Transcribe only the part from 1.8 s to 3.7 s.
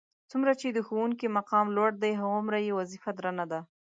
دی هغومره یې وظیفه درنه ده.